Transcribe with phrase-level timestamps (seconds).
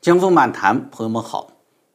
[0.00, 1.54] 江峰漫谈，朋友们好。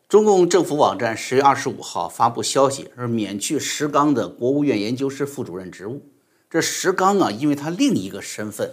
[0.09, 6.05] 中共政府网站十月二十五号发布消息，说免去石刚的国务院研究室副主任职务。
[6.49, 8.69] 这石刚啊，因为他另一个身份，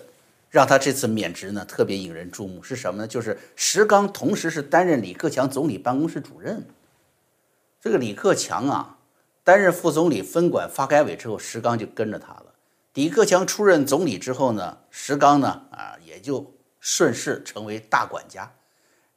[0.50, 2.60] 让他这次免职呢，特别引人注目。
[2.60, 3.06] 是什么呢？
[3.06, 6.66] 就是石刚同时是担任李克强总理办公室主任。
[7.80, 8.98] 这个李克强啊，
[9.44, 12.46] 担任副总理分管发改委之后，石刚就跟着他了。
[12.94, 18.50] 李克强出任总理之后呢，石刚呢啊也就顺势成为大管家。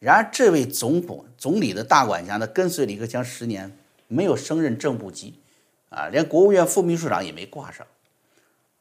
[0.04, 3.72] 然而，这位总统总理的大管家呢，跟随李克强十年，
[4.10, 5.40] 没有升任正部级，
[5.88, 7.88] 啊，连国务院副秘书长也没挂上。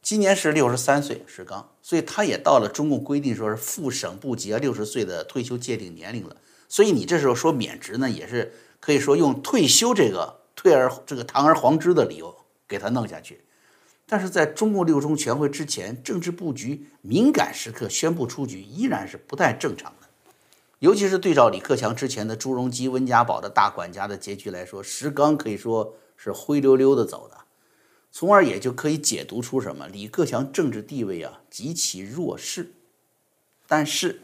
[0.03, 6.37] 今年是六十三岁，石刚，所以他也到了中共规定说是副省部级啊六十岁的退休界定年龄了。
[6.69, 12.34] 所以你这时候说免职呢，也是可以说用退休这个退而这个堂而皇之的理由
[12.67, 13.45] 给他弄下去。
[14.07, 20.02] 但是在中共六中全会之前，政治布局敏感时刻宣布出局，依然是不太正常的。
[20.83, 27.37] 尤其是对照李克强之前的朱镕基、温家宝的大管家的结局来说，石刚可以说是灰溜溜的走的，
[28.11, 29.87] 从而也就可以解读出什么？
[29.87, 32.73] 李克强政治地位啊极其弱势。
[33.69, 34.23] 但是，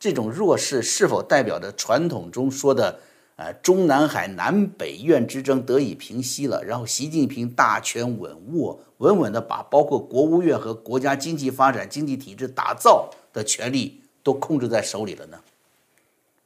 [0.00, 2.98] 这种弱势是否代表着传统中说的，
[3.36, 15.38] 呃，中南海南北院之争得以平息了，然后习近平大权稳握，稳稳的把包括国务院和国家经济发展、经济体制打造的权利都控制在手里了呢？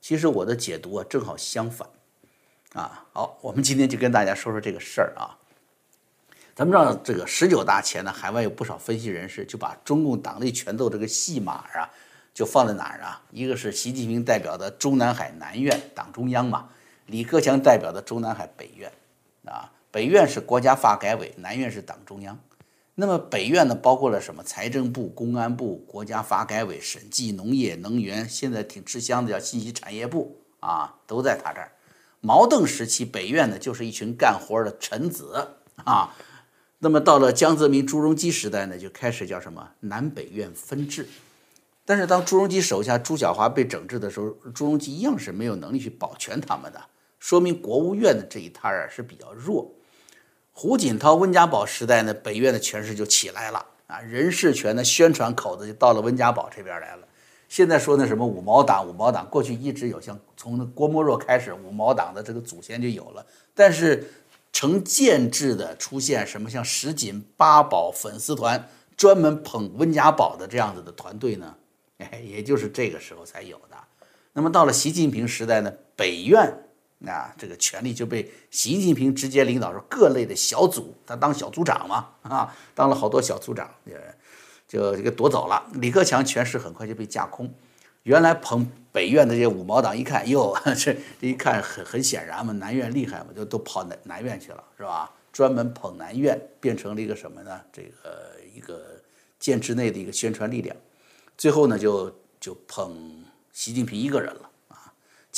[0.08, 1.86] 其实我的解读啊，正好相反，
[2.72, 5.36] 啊，好，我们今天就跟大家说说这个事儿啊。
[6.56, 11.90] 咱们知道，这个十九大前呢，海外有不少分析人士就把中共党内权斗这个戏码啊，
[12.32, 13.20] 就放在哪儿啊？
[13.32, 16.70] 一个是习近平代表的中南海南院党中央嘛，
[17.04, 18.90] 李克强代表的中南海北院，
[19.44, 22.38] 啊，北院是国家发改委，南院是党中央。
[23.00, 24.42] 那么北院呢，包括了什么？
[24.42, 31.70] 财政部、公安部、国家发改委、审计、农业、能源，现在挺吃香的叫信息产业部啊，都在他这儿。
[32.20, 35.46] 毛邓时期，北院呢就是一群干活的臣子
[35.84, 36.12] 啊。
[36.80, 41.06] 那么到了江泽民、朱镕基时代呢，就开始叫什么南北院分治。
[41.84, 46.82] 但是当朱镕基手下朱晓华被整治的时候，朱镕基一样是没有能力去保全他们的，
[47.20, 49.72] 说明国务院的这一摊儿是比较弱。
[50.60, 57.06] 胡锦涛、温家宝时代呢，北院的权势就起来了啊，人事权的宣传口子就到了温家宝这边来了。
[57.48, 63.24] 现在说那什么五毛党，五毛党过去一直有，像从郭沫若开始，五毛党的这个祖先就有了。
[63.54, 64.10] 但是
[64.52, 71.54] 成建制的出现什么像石锦八宝粉丝团，专门捧温家宝的这样子的团队呢？
[71.98, 73.76] 哎， 也就是这个时候才有的。
[74.32, 76.52] 那么到了习近平时代呢，北院。
[76.98, 83.94] 那这个权力就被习近平直接领导，说各类的小组，他当小组长嘛，啊，当了好多小组长，也
[84.66, 85.64] 就给夺走了。
[85.74, 87.52] 李克强权势很快就被架空。
[88.02, 95.10] 原来捧北院的这些五毛党一看，哟， 这一看很很显然嘛，南院厉害嘛，就都跑南南院去了，是吧？
[95.30, 97.60] 专门捧南院，变成了一个什么呢？
[97.72, 99.00] 这个一个
[99.38, 100.74] 建制内的一个宣传力量。
[101.36, 102.10] 最后呢，就
[102.40, 104.50] 就捧习近平一个人了。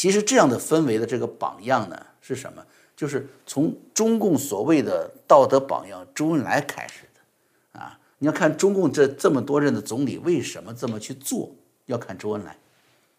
[0.01, 2.65] 其实这样的氛围的这个榜样呢是什么？
[2.97, 7.99] 就是从中共所谓的道德榜样周恩来开始的啊！
[8.17, 11.51] 你要看中共这这么多任的总理为什么这么去做，
[11.85, 12.57] 要看周恩来。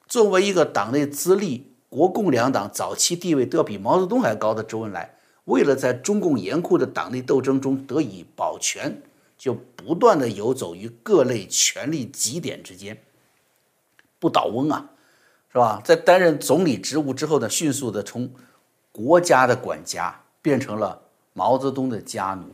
[0.07, 5.15] 作为一个党内资历，国共两党早期地位都要比毛泽东还高的周恩来，
[5.45, 9.03] 为了在中共严酷的党内斗争中得以保全，
[9.37, 12.99] 就不断的游走于各类权力极点之间，
[14.17, 14.89] 不倒翁啊！
[15.51, 15.81] 是吧？
[15.83, 18.31] 在担任总理职务之后呢，迅速的从
[18.91, 21.01] 国家的管家变成了
[21.33, 22.53] 毛泽东的家奴。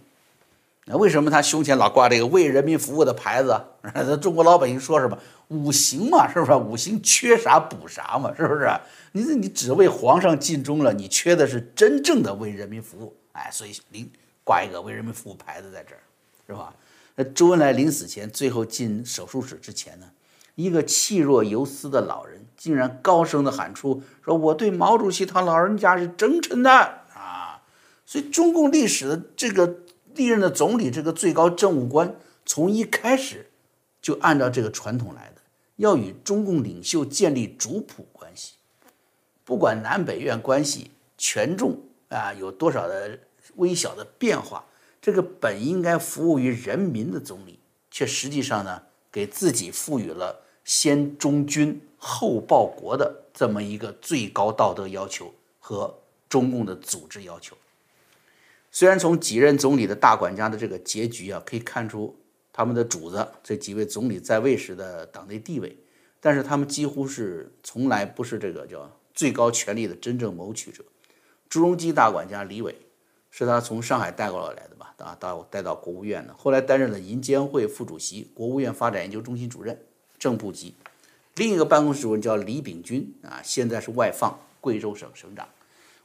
[0.86, 3.62] 那为什么他胸前老挂这个为人民服务的牌子？
[3.94, 5.18] 咱中国老百姓说什么
[5.50, 6.54] 五行嘛，是不是？
[6.54, 8.70] 五行缺啥补啥嘛，是不是？
[9.12, 13.14] 你你只为皇上尽忠了，你缺的是真正的为人民服务。
[13.34, 14.10] 哎，所以临
[14.44, 16.02] 挂一个为人民服务牌子在这儿，
[16.48, 16.74] 是吧？
[17.16, 20.08] 那周恩来临死前最后进手术室之前呢？
[20.56, 26.72] 一个气若游丝的老人竟然高声的喊出：“说我对毛主席他老人家是真诚的
[27.14, 27.62] 啊！”
[28.04, 29.82] 所以中共历史的这个
[30.16, 32.16] 历任的总理，这个最高政务官，
[32.46, 33.52] 从一开始
[34.02, 35.42] 就按照这个传统来的，
[35.76, 38.56] 要与中共领袖建立主仆关系。
[39.46, 41.80] 不管南北院关系权重
[42.10, 43.20] 啊有多少的
[43.56, 44.66] 微小的变化，
[45.00, 47.60] 这个本应该服务于人民的总理，
[47.92, 48.82] 却实际上呢，
[49.12, 50.42] 给自己赋予了。
[50.66, 56.00] 先忠君后报国的这么一个最高道德要求和
[56.30, 57.58] 中共的组织要求，
[58.72, 62.16] 虽然从几任总理的大管家的这个结局啊，可以看出
[62.54, 65.78] 他们的主子这几位总理在位时的党内地位，
[66.20, 70.84] 但是他们几乎是从来不是这个叫最高权力的真正谋取者。
[71.50, 72.76] 朱镕基大管家李伟
[73.32, 74.94] 是他从上海带过来的吧？
[74.98, 79.80] 啊，到带到国务院的，后来担任了银监会副主席、国务院发展研究中心主任、
[80.20, 80.76] 正部级。
[81.38, 85.48] 另一个办公室主任叫李秉钧啊，现在是外放贵州省省长。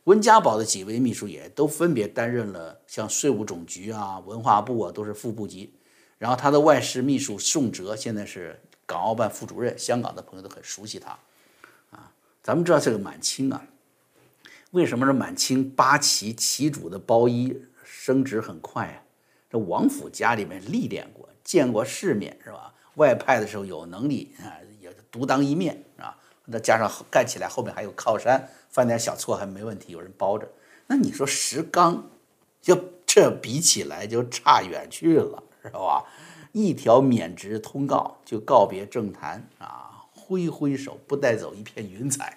[0.04, 5.72] 温家宝的几位秘书也都分别担任了像税务总局啊、文化部啊，都是副部级。
[6.18, 11.18] 然后他的外事秘书宋哲现在是港澳办副主任，香港的朋友都很熟悉他。
[11.90, 12.12] 啊，
[12.42, 13.64] 咱们知道这个满清啊，
[14.72, 19.00] 为什么是满清八旗旗主的包衣升职很快啊？
[19.50, 22.74] 这王府家里面历练过，见过世面是吧？
[22.96, 24.60] 外派的时候有能力啊。
[25.12, 26.16] 独当一面啊，
[26.50, 30.48] 再加上干起来后面还有靠山，犯点小错还没问题，有人包着。
[30.88, 32.04] 那你说石刚，
[32.60, 32.76] 就
[33.06, 36.04] 这比起来就差远去了，是吧？
[36.52, 42.36] 一条免职通告就告别政坛啊，挥挥手不带走一片云彩，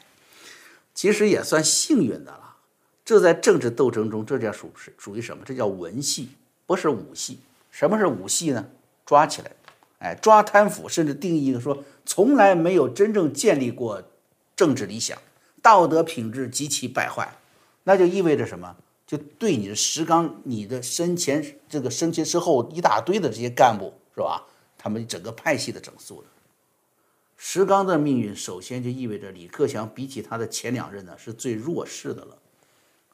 [0.93, 2.55] 其实也算幸运的了。
[3.03, 5.43] 这在政治斗争中，这叫属是属于什么？
[5.45, 6.29] 这叫文戏，
[6.65, 7.39] 不是武戏。
[7.71, 8.65] 什么是武戏呢？
[9.05, 9.51] 抓起来。
[9.99, 14.03] 哎，抓贪腐，甚至定义一个说，从来没有真正建立过
[14.55, 15.17] 政治理想，
[15.61, 17.37] 道德品质极其败坏，
[17.83, 18.75] 那就意味着什么？
[19.07, 24.45] 就对你的石刚，你的身前这个身前身后一大堆的这些干部，是吧？
[24.77, 26.27] 他们整个派系的整肃的。
[27.37, 32.37] 石刚的命运，首先就意味着李克强比起他的前两任呢，是最弱势的了，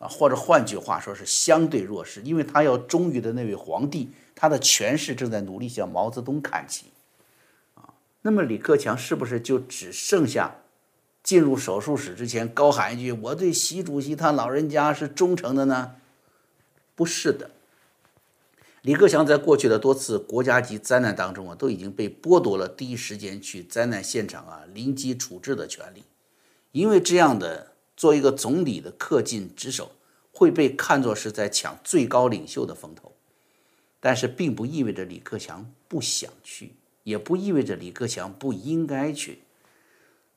[0.01, 4.09] 啊，或者换句话说是相对弱势，因为他要忠于的那位皇帝。
[4.33, 6.87] 他的权势正在努力向毛泽东看齐，
[7.75, 7.93] 啊，
[8.23, 10.55] 那么李克强是不是就只剩下
[11.21, 15.97] 进入手术室之前高喊一句“我对习主席他老人家是忠诚的”呢？
[16.95, 17.51] 不是的，
[18.81, 26.03] 李克强在过去的多次国家级灾难当中啊，都已经被剥夺了第一时间去灾难现场啊临机处置的权利，
[26.71, 29.91] 因为这样的做一个总理的恪尽职守，
[30.31, 33.11] 会被看作是在抢最高领袖的风头。
[33.99, 36.73] 但是并不意味着李克强不想去，
[37.03, 39.43] 也不意味着李克强不应该去。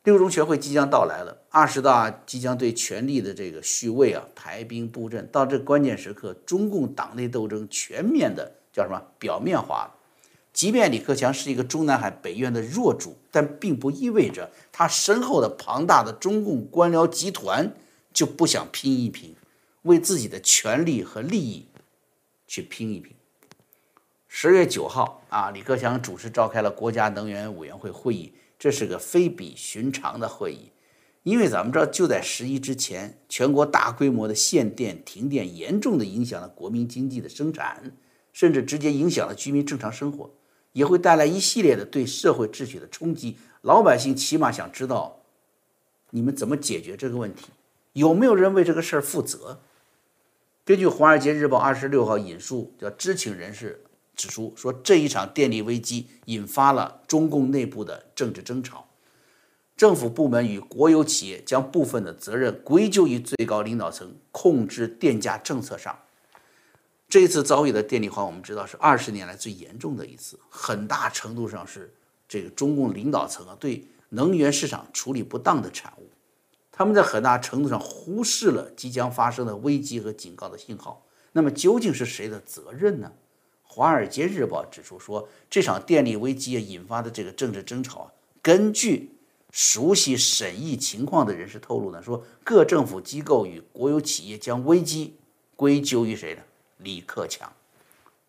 [0.02, 5.26] 六中全会即将到来了，二十大即将对权力的这个序位啊排兵布阵。
[5.32, 9.93] 到这关键时刻，中共党内斗争全面的叫什么表面化了。
[10.54, 17.74] 即便李克强是一个中南海北院的弱主，但并不意味着他身后的庞大的中共官僚集团
[18.12, 19.34] 就不想拼一拼，
[19.82, 21.66] 为自己的权利和利益
[22.46, 23.12] 去拼一拼。
[24.28, 30.70] 十月九号啊，李克强主持召开了国家能源委员会会议，这是个非比寻常的会议，
[31.24, 37.96] 因为咱们知道，就在十一之前，全国大规模的限电、停电，严重的影响了国民经济的生产，
[38.32, 40.30] 甚至直接影响了居民正常生活，
[40.74, 43.38] 也会带来一系列的对社会秩序的冲击。
[43.62, 45.20] 老百姓起码想知道，
[46.10, 47.46] 你们怎么解决这个问题？
[47.94, 49.60] 有没有人为这个事儿负责？
[50.64, 53.80] 根据《华尔街日报》二十六号引述叫知情人士。
[54.16, 58.86] 指出说，这一场电力危机引发了中共内部的政治争吵，
[59.76, 65.98] 政府部门与国有企业将部分的责任归咎于最高领导层控制电价政策上。
[67.14, 71.94] 这次遭遇的电力荒，我们知道是二十年来最严重的一次，很大程度上是
[72.26, 76.10] 这个中共领导层啊对能源市场处理不当的产物。
[76.72, 81.06] 他们在很大程度上忽视了即将发生的危机和警告的信号。
[81.30, 83.12] 那么，究竟是谁的责任呢？
[83.72, 88.10] 《华尔街日报》指出说，这场电力危机引发的这个政治争吵啊，
[88.42, 89.12] 根据
[89.52, 95.14] 熟悉审议情况的人士透露呢，说各政府机构与国有企业将危机
[95.54, 96.42] 归咎于谁呢？
[96.78, 97.52] 李克强，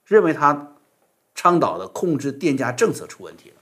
[0.05, 0.75] 认为他
[1.33, 3.55] 倡导的控制电价政策出问题了。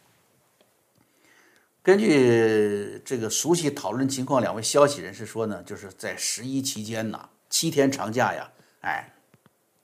[1.81, 9.09] 根据这个熟悉讨论情况两位消息人士说呢，就是在十一期间呢，七天长假呀，哎。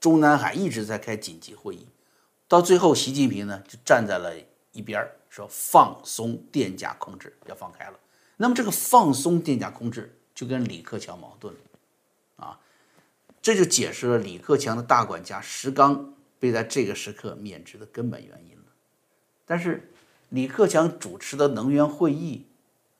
[0.00, 1.86] 中南海一直在开紧急会议，
[2.48, 4.32] 到最后，习近平呢就站在了
[4.72, 8.00] 一边儿，说放松电价控制要放开了。
[8.38, 11.60] 那么这个放松电价控制就跟李克强矛盾了，
[13.50, 18.62] 这就解释了李克强的大管家石刚被在这个时刻免职的根本原因了。
[19.44, 19.90] 但是
[20.28, 22.46] 李克强主持的能源会议，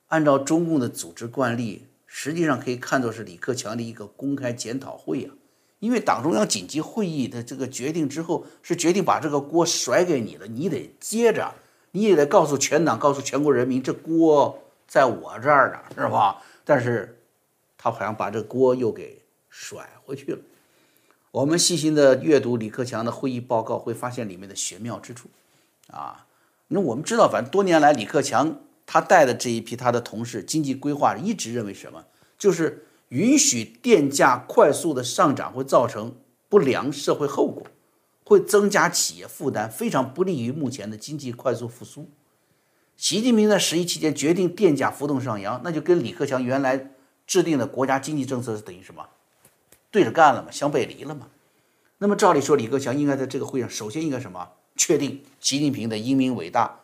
[0.07, 5.29] 按照中共的组织惯例，实际上可以看作是李克强的一个公开检讨会呀。
[5.79, 11.55] 因为党中央紧急会议的这个决定之后，是决定把这个锅甩给你的，你得接着，
[11.91, 16.43] 你也得告诉全党，告诉全国人民，这锅在我这儿呢，是吧？
[16.65, 17.17] 但是，
[17.77, 19.20] 他好像把这锅又给
[19.51, 20.39] 甩回去了。
[21.29, 25.29] 我们细心的阅读李克强的会议报告，会发现里面的玄妙之处，
[25.91, 26.25] 啊，
[26.69, 32.05] 那我们知道，反正多年来李克强他带的这一批他的同事，经济规划一直认为什么？
[32.37, 36.15] 就是允许电价快速的上涨会造成
[36.49, 37.67] 不良社会后果，
[38.25, 42.09] 会增加企业负担，非常不利于目前的经济快速复苏。
[42.97, 46.91] 习近平在十一期间决定电价浮动上扬，那就跟李克强原来
[47.25, 49.07] 制定的国家经济政策是等于什么？
[49.91, 51.27] 对着干了嘛，相背离了嘛。
[51.99, 54.49] 那么照理说，李克强应该在这个会上首先应该什么？
[54.75, 56.79] 确定习近平的英明伟大，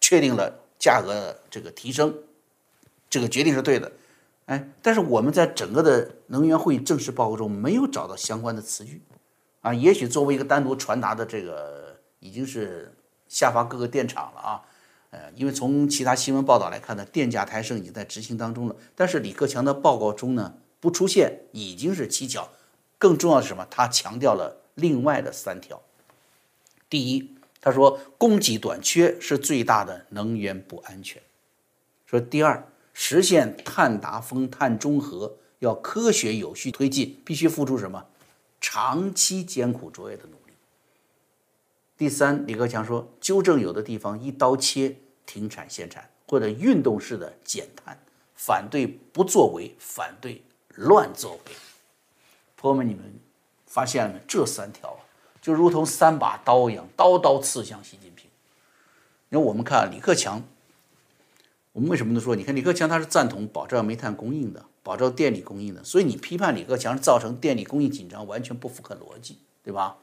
[0.00, 2.14] 确定了价格的这个提升，
[3.10, 3.92] 这个决定是对的。
[4.46, 9.02] 哎，但是我们在整个的能源会议正式报告中没有找到相关的词句，
[9.60, 12.94] 啊，也许作为一个单独传达的这个已经是
[13.28, 14.62] 下发各个电厂了啊，
[15.10, 18.76] 呃，因为从其他新闻报道来看呢，电价抬升已经在执行当中了。
[18.94, 20.54] 但是李克强的报告中呢？
[20.84, 22.46] 不出现已经是蹊跷，
[22.98, 23.66] 更重要的是什么？
[23.70, 25.80] 他强调了另外的三条。
[26.90, 31.22] 第一，他说供给短缺是最大的能源不安全。
[32.04, 38.04] 说第二，实现碳达峰、碳中和要科学有序推进，必须付出什么？
[38.60, 40.52] 长期艰苦卓越的努力。
[41.96, 47.98] 第三，李克强说，纠正有的地方一刀切停产限产，或者运动式的减碳，
[48.34, 50.42] 反对不作为，反对。
[50.76, 51.52] 乱作为，
[52.56, 53.02] 朋友们，你们
[53.66, 54.20] 发现了没？
[54.26, 54.96] 这三条，
[55.40, 58.28] 就如同三把刀一样，刀刀刺向习近平。
[59.30, 60.42] 因为我们看李克强，
[61.72, 62.36] 我们为什么都说？
[62.36, 69.98] 你看李克强他是赞同保障煤炭供应的，保障电力供应的，所以你批判李克强造成电力供应紧张，完全不符合逻辑，对吧？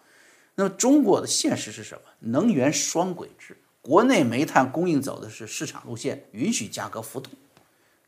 [0.56, 2.02] 那么中国的现实是什么？
[2.20, 7.32] 能源双轨制，国内煤炭供应走的是市场路线，允许价格浮动。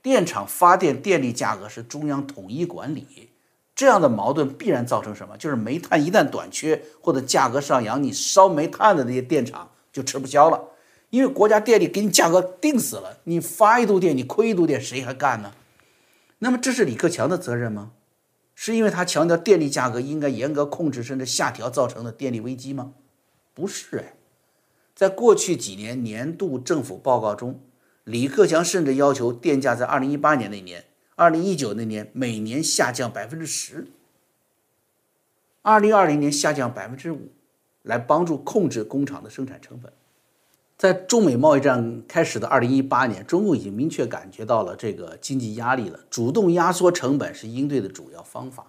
[0.03, 3.29] 电厂发电电力价格是中央统一管理，
[3.74, 5.38] 这样的矛盾必然造成什么？
[5.38, 10.62] 就是煤炭一旦短缺或者价格上扬，你烧煤炭的那些电厂就吃不消了，
[11.10, 15.53] 因为国家电力给你价格定死了，你发一度电你亏一度电，谁还干呢？
[16.39, 17.93] 那么这是李克强的责任吗？
[18.53, 22.91] 是因为他强调电力价格应该严格控制甚至下调造成的电力危机吗？
[23.53, 24.13] 不是哎，
[24.93, 27.62] 在过去几年年度政府报告中。
[28.03, 33.88] 李克强甚至要求电价在二零一八年那年、二零一九那年每年下降百分之十，
[35.62, 37.29] 二零二零年下降百分之五，
[37.81, 39.93] 来帮助控制工厂的生产成本。
[40.75, 48.67] 在中美贸易战开始的二零一八年，中共已经明确感觉到了这个经济压力了，主动压缩成本是应对的主要方法。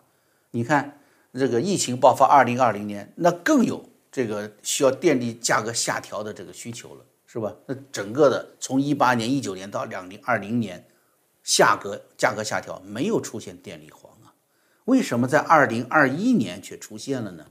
[0.53, 1.01] 你看，
[1.33, 7.05] 这个疫情爆发二零二零年，那更有这个需要电力价格下调的这个需求了。
[7.35, 7.53] 是吧？
[7.67, 10.87] 那整个的从一八年、一九年到两零二零年，
[11.43, 14.39] 价格价格下调没有出现电力荒啊？
[14.85, 17.47] 为什么在二零二一年却出现了呢？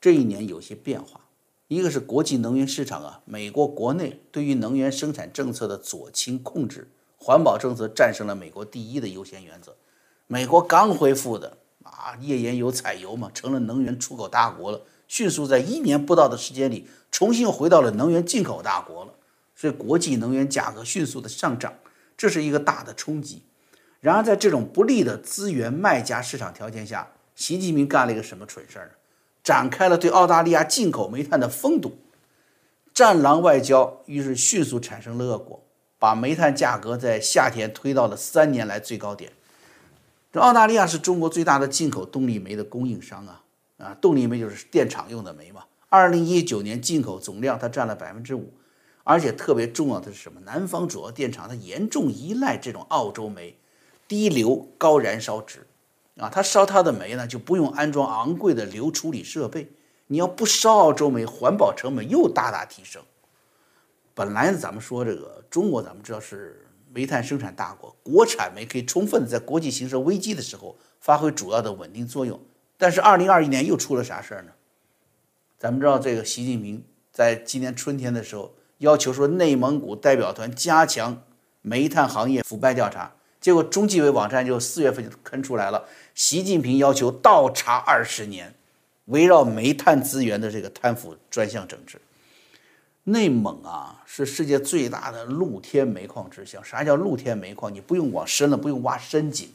[0.00, 1.28] 这一年有些变化，
[1.68, 9.76] 一个是国际能源市场啊，美国国内对于能源生产政策的左倾控制，环保政策战胜了美国第一的优先原则。
[10.26, 14.80] 美国刚恢复的啊，页岩油采油嘛，成了能源出口大国了。
[15.12, 19.12] 迅速在一年不到的时间里，重新回到了能源进口大国了，
[19.54, 21.74] 所以国际能源价格迅速的上涨，
[22.16, 23.42] 这是一个大的冲击。
[24.00, 28.92] 然而，在这种不利的资源卖家市场条件下，习近平干了一个什么蠢事儿呢？
[29.44, 31.98] 展开了对澳大利亚进口煤炭的封堵，
[32.94, 35.62] 战狼外交，于是迅速产生了恶果，
[35.98, 39.30] 把煤炭价格在夏天推到了三年来最高点。
[40.32, 43.42] 这澳大利亚是中国最大的进口动力煤的供应商啊。
[43.82, 45.64] 啊，动力煤就是电厂用的煤嘛。
[45.88, 48.54] 二零一九年进口总量它占了百分之五，
[49.02, 50.40] 而且特别重要的是什么？
[50.42, 53.58] 南方主要电厂它严重依赖这种澳洲煤，
[54.06, 55.66] 低硫高燃烧值，
[56.16, 59.70] 啊，它烧它的煤呢就不用安装昂贵的硫处理设备。
[60.06, 63.02] 你要不烧澳洲煤，环保成本又大大提升。
[64.14, 72.38] 本来，咱们说这个中国，咱们知道是煤炭生产大国，国产煤可以充分的在国际形势危机的时候发挥主要的稳定作用。
[72.82, 74.50] 但是二零二一年又出了啥事儿呢？
[75.56, 81.22] 咱们知道，这个习近平在今年春天的时候要求说，内蒙古代表团加强
[81.60, 83.12] 煤炭行业腐败调查。
[83.40, 85.84] 结果中纪委网站就四月份就刊出来了，
[86.16, 88.52] 习近平要求倒查二十年
[89.04, 92.00] 围绕煤炭资源的这个贪腐专项整治。
[93.04, 96.60] 内蒙啊，是世界最大的露天煤矿之乡。
[96.64, 97.72] 啥叫露天煤矿？
[97.72, 99.48] 你不用往深了，不用挖深井。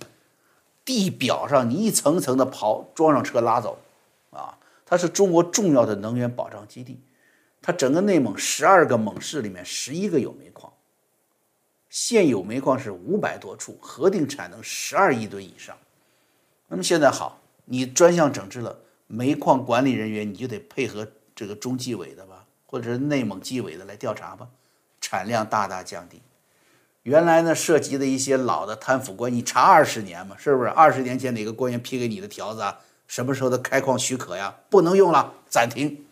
[0.87, 3.77] 地表上，你一层层的刨，装上车拉走，
[4.31, 7.01] 啊，它是中国重要的能源保障基地。
[7.61, 10.71] 它整个内蒙十二个蒙市里面，十一个有煤矿，
[11.89, 15.75] 现有煤矿是五百多处，核定产能十二亿吨以上。
[16.69, 24.47] 那么现在好，你专项整治了煤矿管理人员，你就得配合这个中纪委的吧，或者是内蒙纪委的来调查吧，
[25.01, 26.21] 产量大大降低。
[27.07, 30.67] 原来呢涉及的一些老的贪腐官，你查二十年嘛，是不是？
[30.67, 32.81] 二十年前哪个官员批给你的条子啊？
[33.07, 34.53] 什么时候的开矿许可呀？
[34.69, 36.05] 不能用了，暂停。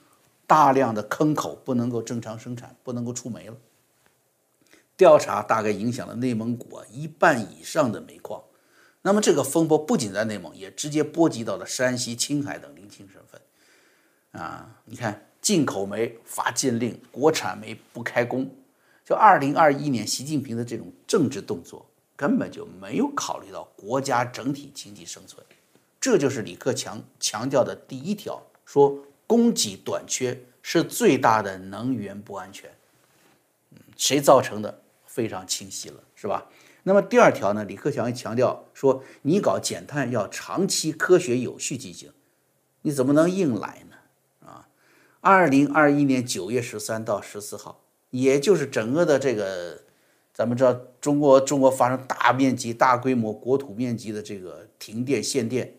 [0.48, 3.58] 大量的坑口不能够正常生产，不能够出煤了。
[4.96, 8.42] 调查大概影响了内蒙古啊一半以上的煤矿。
[9.02, 14.42] 那么这个风波不仅在内蒙，也直接波及到了山西、青海等邻近省份。
[14.42, 18.50] 啊，你看，进口煤发禁令，国产煤不开工。
[19.06, 21.86] 就二零二一年，习近平的这种政治动作，
[22.16, 25.46] 根本就没有考虑到国家整体经济生存。
[26.02, 28.98] 这就是李克强强调的第一条，说
[29.28, 32.70] 供给短缺是最大的能源不安全。
[33.72, 34.82] 嗯，谁造成的？
[35.06, 36.50] 非常清晰了，是吧？
[36.84, 37.64] 那么第二条呢？
[37.64, 42.12] 李克强强调说，你搞减碳要长期科学有序进行，
[42.82, 43.96] 你怎么能硬来呢？
[44.46, 44.68] 啊，
[45.22, 47.85] 二零二一年九月十三到十四号，
[48.22, 49.82] 也就是整个的这个，
[50.34, 55.76] 咱们知道中国中国发生大面积、大规模国土面积的这个停电限电。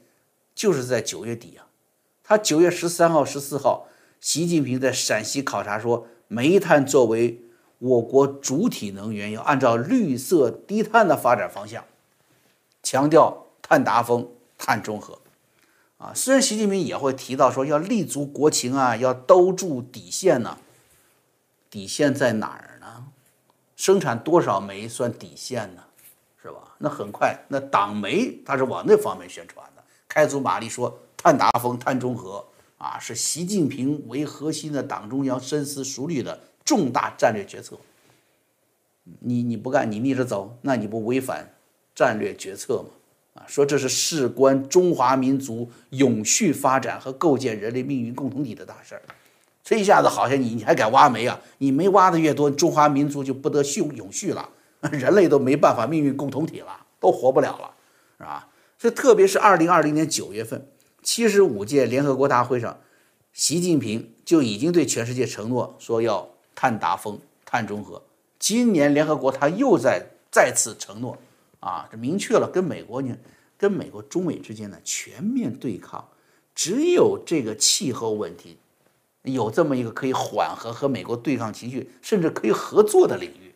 [0.55, 1.69] 就是在九月底啊，
[2.25, 3.89] 他九月十三号、十四号，
[4.21, 7.43] 习近平在陕西考察说，煤炭作为
[7.79, 11.85] 我国主体能源，要按照绿色低碳的发展方向，
[12.83, 14.27] 强调碳达峰、
[14.57, 15.19] 碳中和。
[15.99, 20.57] 啊，虽然习近平也会提到说要立足国情啊，要兜住底线呢，
[21.77, 23.05] 底线在哪儿呢？
[23.77, 25.83] 生产多少煤算底线呢？
[26.43, 26.75] 是吧？
[26.79, 29.85] 那很快，那党媒他是往那方面宣传的。
[30.09, 32.43] 开足马力说碳达峰、碳中和
[32.79, 37.77] 啊，是习近平为核心的党中央深思熟虑的重大战略决策。
[39.21, 41.53] 你你不干，你逆着走，那你不违反
[41.95, 42.89] 战略决策吗？
[43.35, 49.03] 啊，说这是事关中华民族永续发展和构建人类命运共同体的大事儿。
[49.67, 51.41] 这一下子好像你你还敢挖煤啊？
[51.59, 54.49] 你煤挖的越多，中华民族就不得续永续了，
[54.93, 57.73] 人类都没办法命运共同体了，都活不了了，
[58.17, 58.49] 是吧？
[58.79, 60.69] 这特别是二零二零年九月份，
[61.03, 62.79] 七十五届联合国大会上，
[63.33, 68.01] 习近平就已经对全世界承诺说要碳达峰、碳中和。
[68.39, 71.19] 今年联合国他又在再次承诺，
[71.59, 73.17] 啊，这明确了跟美国呢，
[73.59, 76.07] 跟美国中美之间的全面对抗，
[76.55, 78.59] 只有这个气候问题，
[79.33, 83.55] 有这么一个可以缓和和美国对抗情绪，甚至可以合作的领域。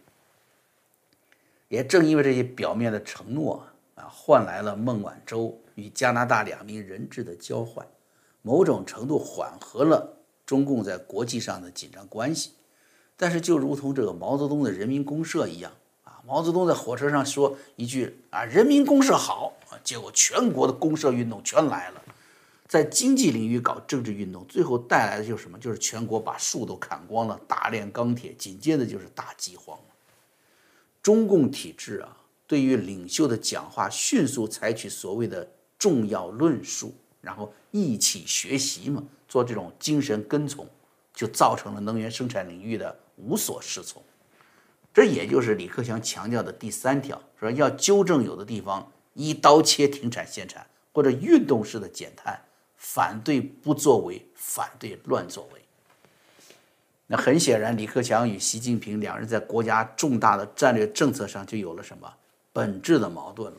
[1.68, 3.70] 也正因为这些表面的承诺啊。
[4.12, 7.86] 换来了孟晚舟与加拿大两名人质的交换，
[8.42, 12.52] 某种程度缓和了中共在国际上的紧张关系。
[13.16, 15.70] 但是，就如同这个毛泽东的人民公社一样
[16.02, 19.52] 啊，毛泽东在火车上说一句啊“人民公社好”，
[19.84, 22.02] 结果全国的公社运动全来了。
[22.70, 25.58] 在经济领域搞政治运动，最后带来的就是什么？
[25.58, 29.76] 就是全国把树都砍光了，大炼钢铁，紧接着就是大饥荒。
[31.02, 32.16] 中共体制啊。
[32.46, 40.64] 对于领袖的讲话，迅速采取所谓的重要论述，然后一起学习嘛，做这种精神跟从，
[41.12, 44.00] 就造成了能源生产领域的无所适从。
[44.94, 52.40] 这也就是李克强强调的第三条，说要纠正有的地方一刀切停产限产或者运动式的减碳，
[52.80, 55.60] 反对不作为，反对乱作为。
[57.08, 62.10] 那很显然，李克强与习近平两人在国家重大的战略政策上就有了什么？
[62.54, 63.58] 本质的矛盾了，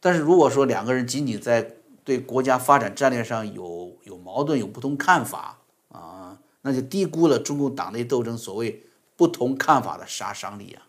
[0.00, 8.84] 但是如果说两个人仅仅在对国家发展战略上有有矛盾、有不同看法啊，那就低估了中共党内斗争所谓
[9.16, 10.86] 不同看法的杀伤力啊。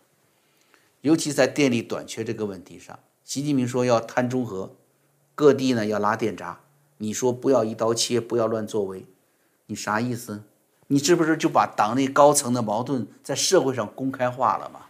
[1.00, 4.74] 尤其在电力短缺这个问题上，习近平说要碳中和，
[5.34, 6.60] 各地呢要拉电闸，
[7.04, 9.04] 你说不要一刀切，不要乱作为，
[9.66, 10.42] 你啥意思？
[10.86, 14.86] 你是不是就把党内高层的矛盾在社会上公开化了吗？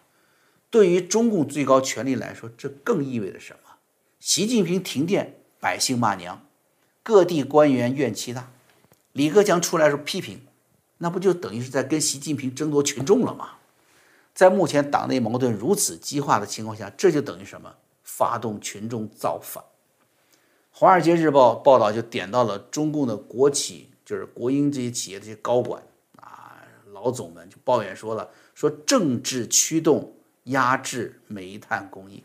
[0.70, 3.72] 对于中共最高权力来说，这更意味着什么？
[4.20, 6.46] 习近平停电，百姓骂娘，
[7.02, 8.48] 各地官员怨气大，
[9.12, 10.40] 李克强出来说批评，
[10.98, 13.54] 那不就等于是在跟习近平争夺群众了吗？
[14.32, 17.74] 在目前党内矛盾如此激化的情况下，这就等于什么？
[18.04, 19.64] 发动群众造反。
[20.76, 25.80] 《华尔街日报》报道就点到了中共的国企，就是国营这些企业这些高管
[26.16, 26.60] 啊，
[26.92, 30.12] 老总们就抱怨说了，说政治驱动。
[30.48, 32.22] 压制煤炭供应，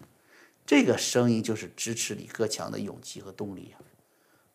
[0.66, 3.80] 这个声音就是支持李克强的勇气和动力啊！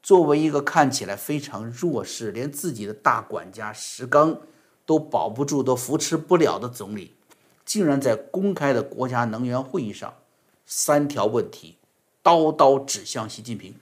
[0.02, 4.38] 作为一个看起来非常弱势，连自己的大管家石刚
[4.84, 7.14] 都保不住、都扶持不了的总理，
[7.64, 10.12] 竟然在公开的国家能源会议上，
[10.66, 11.78] 三条问题
[12.22, 13.74] 刀刀指向习近平。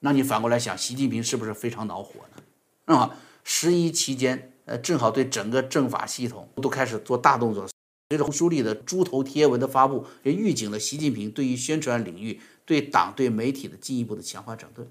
[0.00, 2.94] 那你反过来想，习近平是不是非常恼火呢？
[2.94, 7.68] 啊，十一期间，呃，正好对整个政法系统都开始做大动作。
[8.08, 14.90] 随着书立的猪头贴文的发布，也预警了习近平对于宣传领域对党对媒体的进一步的强化整顿。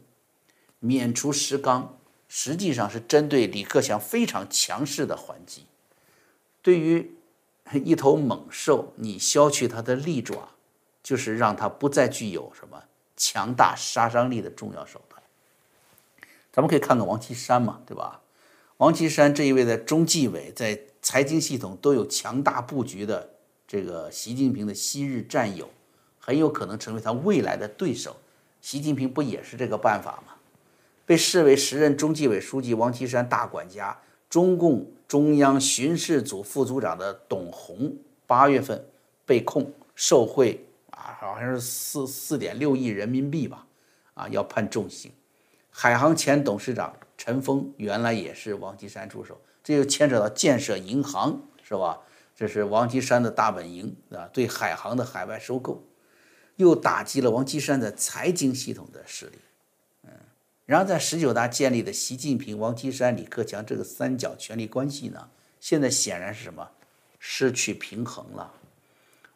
[0.79, 1.97] 免除石刚，
[2.29, 5.65] 实际上是针对李克强非常强势的还击。
[6.61, 7.15] 对于
[7.83, 10.49] 一头猛兽，你削去它的利爪，
[11.03, 12.83] 就是让它不再具有什么
[13.19, 15.21] 强大杀伤力的重要手段。
[16.51, 18.21] 咱们可以看看王岐山嘛，对吧？
[18.77, 23.29] 王岐山这一位在中纪委、在财经系统都有强大布局的
[23.67, 25.69] 这个习近平的昔日战友，
[26.17, 28.15] 很有可能成为他未来的对手。
[28.61, 30.33] 习近平不也是这个办法吗？
[31.05, 33.97] 被视为时任中纪委书记王岐山大管家、
[34.29, 38.85] 中共中央巡视组副组长的董宏，八月份
[39.25, 40.65] 被控受贿
[40.99, 43.65] 啊，好像是四四点六亿人民币吧，
[44.13, 45.11] 啊，要判重刑。
[45.71, 52.01] 海航前董事长陈峰原来也是王岐山出手，这就牵扯到建设银行，是吧？
[52.35, 55.83] 这是王岐山的大本营啊，对海航的海外收购，
[56.57, 59.39] 又打击了王岐山的财经系统的势力。
[60.03, 60.11] 嗯
[60.65, 66.69] 然后在十九大建立的习近平、王岐山、李克强这个三角权力关系呢，现在显然是什么？
[67.17, 68.53] 失去平衡了。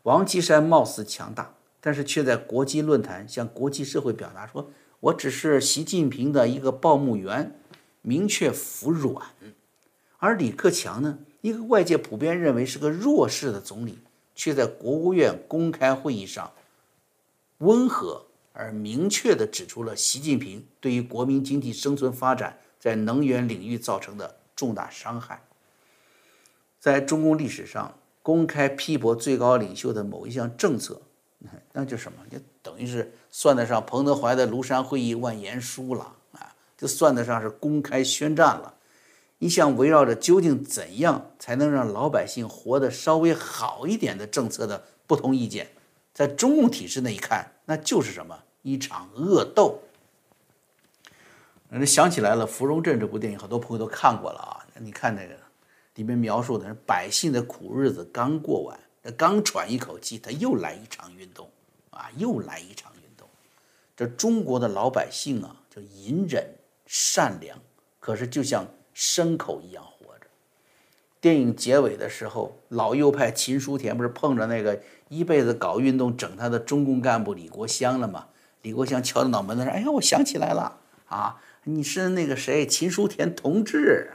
[0.03, 7.59] 王岐山貌似强大，但是却在国际论坛向国际社会表达说：“我只是习近平的一个报幕员，
[8.01, 9.27] 明确服软。”
[10.19, 13.99] 而李克强呢，一个外界普遍认为是个弱势的总理，
[14.35, 16.51] 却在国务院公开会议上
[17.59, 18.25] 温和。
[18.55, 25.41] 而明确地指出了习近平对于国民经济生存发展在能源领域造成的重大伤害。
[26.79, 30.99] 在中共历史上，公开批驳最高领袖的某一项政策，
[31.73, 32.17] 那就什么？
[32.31, 36.55] 就等于是算得上彭德怀的庐山会议万言书了啊！
[36.77, 38.73] 就算得上是公开宣战了。
[39.39, 45.67] 一项围绕着究竟怎样才能让老百姓活得稍微好一点的政策的不同意见。
[46.13, 49.81] 在中共体制内一看，那就是什么一场恶斗。
[51.67, 54.63] 那想起来了，《芙蓉镇》这部电影，很多朋友都看过了啊。
[54.79, 55.35] 你看那个
[55.95, 58.79] 里面描述的是百姓的苦日子刚过完，
[59.15, 61.49] 刚喘一口气，他又来一场运动
[61.91, 63.27] 啊，又来一场运动。
[63.95, 66.43] 这中国的老百姓啊，就隐忍
[66.85, 67.59] 善良，
[67.99, 70.25] 可是就像牲口一样活着。
[71.21, 78.29] 电影结尾的时候，老右派秦书田不是碰着那个一辈子搞运动整他的中共干部李国香了吗？
[78.63, 84.11] 李国香敲着脑门子说：“哎呀，我想起来了啊，你是那个谁，秦书田同志，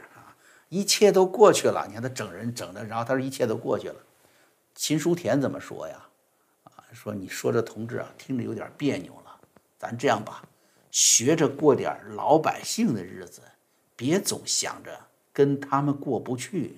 [0.69, 1.85] 一切都过去了。
[1.87, 3.95] 你看他整人整的，然后他说一切都过去了。
[4.73, 6.07] 秦书田怎么说呀？
[6.63, 9.39] 啊，说你说这同志啊，听着有点别扭了。
[9.77, 10.43] 咱这样吧，
[10.89, 13.41] 学着过点老百姓的日子，
[13.95, 14.97] 别总想着
[15.33, 16.77] 跟他们过不去。”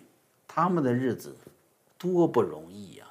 [0.53, 1.33] 他们的日子
[1.97, 3.05] 多不容易呀！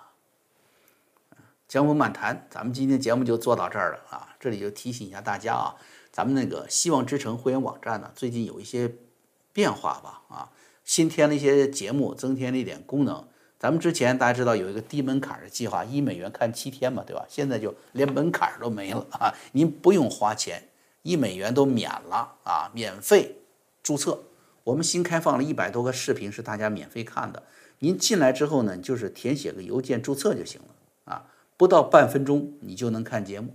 [1.66, 4.36] 江湖漫谈，咱们今天节目就做到这儿了啊！
[4.38, 5.74] 这里就提醒一下大家啊，
[6.12, 8.94] 咱们那个希望之城会员网站呢，最近有一些
[9.54, 10.52] 变化吧啊，
[10.90, 13.24] 新添了一些节目，增添了一点功能。
[13.60, 17.24] 咱们之前大家知道有一个低门槛的计划，一美元看七天嘛，对吧？
[17.28, 20.64] 现在就连门槛都没了啊，您不用花钱，
[21.02, 23.36] 一美元都免了啊，免费
[23.84, 24.18] 注册。
[24.64, 27.44] 我们新开放了一百多个视频，是大家免费看的。
[27.78, 31.26] 您进来之后呢，就是填写个邮件注册就行了啊，
[31.56, 33.54] 不到半分钟你就能看节目。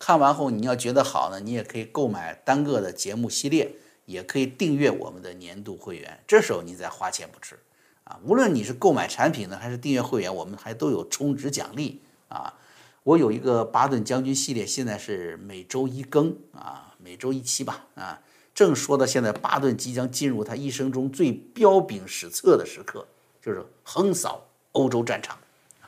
[0.00, 6.18] 看完后你要觉得好呢，你也可以购买单个的节目系列，也可以订阅我们的年度会员。
[6.26, 7.58] 这时候你再花钱不迟
[8.04, 8.18] 啊。
[8.24, 12.54] 无论你是购买产品呢，还是订阅会员，我们还都有充值奖励啊。
[13.02, 18.20] 我有一个巴顿将军系列，现在是每周一更啊，每周一期吧啊。
[18.54, 23.04] 正说到现在，巴顿即将进入他一生中最彪炳史册的时刻，
[23.42, 25.36] 就是横扫欧洲战场，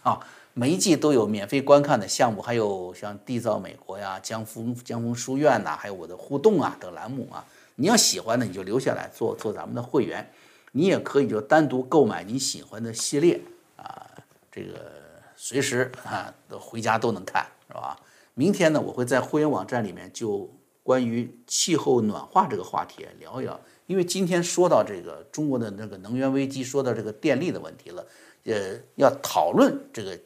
[0.03, 0.21] 啊，
[0.53, 7.47] 每一季都有免费观看的项目，还有像缔造美国呀、江枫江枫书院呐，还有我的互动啊等栏目啊。
[7.77, 10.31] 你要喜欢的，你就留下来做做咱们的会员，
[10.73, 13.41] 你也可以就单独购买你喜欢的系列
[13.77, 14.11] 啊，
[14.51, 14.93] 这个
[15.37, 17.97] 随时啊都回家都能看，是吧？
[18.35, 20.51] 明天呢，我会在会员网站里面就。
[20.87, 28.07] 关于气候暖化这个话题聊一聊，因为今天说到这个中国的那个能源危机，说到这个电力的问题了，
[28.45, 30.17] 呃，要讨论这个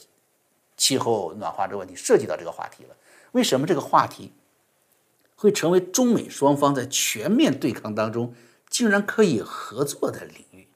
[0.77, 2.95] 气候暖化这个问题，涉及到这个话题了。
[3.33, 4.31] 为什么这个话题
[5.41, 8.35] 会成为中美双方在全面对抗当中
[8.69, 10.69] 竟然可以合作的领域？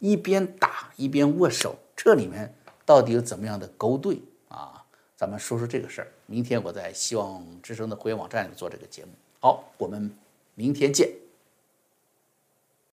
[0.00, 4.84] 一边打一边握手，这里面到底有怎么样的勾兑啊？
[5.16, 6.12] 咱们说说这个事儿。
[6.26, 9.12] 明天我在希望之声的会员网站里做这个节目。
[9.40, 10.14] 好，我们
[10.54, 11.21] 明天见。